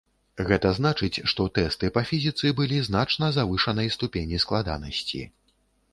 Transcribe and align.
Гэта 0.51 0.69
значыць, 0.77 1.21
што 1.33 1.45
тэсты 1.59 1.91
па 1.99 2.03
фізіцы 2.11 2.53
былі 2.61 2.79
значна 2.89 3.31
завышанай 3.39 3.95
ступені 3.97 4.43
складанасці. 4.47 5.21